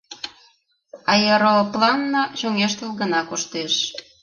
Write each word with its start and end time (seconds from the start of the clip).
Аэропланла 1.13 2.23
чоҥештыл 2.39 2.89
гына 3.01 3.19
коштеш… 3.29 3.73